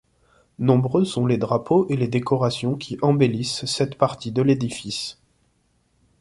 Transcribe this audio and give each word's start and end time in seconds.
Nombreux 0.57 1.05
sont 1.05 1.27
les 1.27 1.37
drapeaux 1.37 1.85
et 1.91 1.95
les 1.95 2.07
décorations 2.07 2.73
qui 2.75 2.97
embellissent 3.03 3.65
cette 3.65 3.99
partie 3.99 4.31
de 4.31 4.41
l'édifice. 4.41 5.19